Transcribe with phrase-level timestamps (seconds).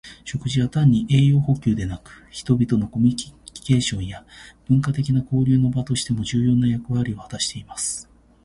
[0.25, 4.25] 食事は単に栄養補給だけでなく、人々のコミュニケーションや
[4.67, 8.09] 文化的な交流の場としても重要な役割を果たします。